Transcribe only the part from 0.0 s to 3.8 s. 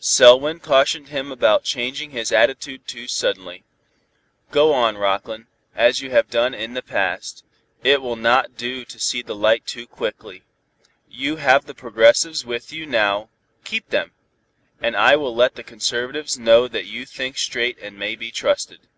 Selwyn cautioned him about changing his attitude too suddenly.